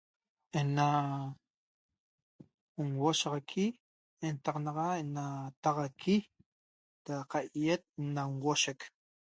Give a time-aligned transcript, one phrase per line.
[0.59, 0.85] Ena
[2.91, 3.65] nhuoshaxaqui
[4.33, 5.23] ntaxanaxa ena
[5.63, 6.15] taxaqui
[7.07, 7.83] ra qaie't
[8.15, 8.79] na nhuoshec